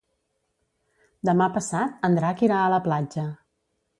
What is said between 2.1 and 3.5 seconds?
Drac irà a la platja.